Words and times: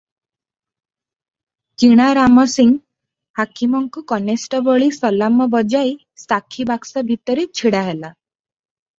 କିଣାରାମ 1.81 2.45
ସିଂ 2.53 2.71
ହାକିମଙ୍କୁ 3.39 4.01
କନେଷ୍ଟବଳୀ 4.11 4.87
ସଲାମ 4.99 5.47
ବଜାଇ 5.57 5.93
ସାକ୍ଷୀ 6.23 6.65
ବାକସ 6.71 7.05
ଭିତରେ 7.11 7.45
ଛିଡା 7.61 7.83
ହେଲା। 7.91 8.11